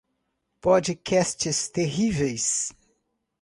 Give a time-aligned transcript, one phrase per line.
[0.63, 2.49] Podcasts terríveis